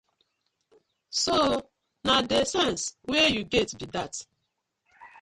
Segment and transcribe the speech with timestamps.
[1.23, 1.35] So
[2.05, 4.13] na dey sence wey yu get bi dat.